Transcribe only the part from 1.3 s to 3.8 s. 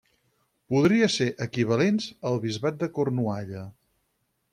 equivalents al bisbat de Cornualla.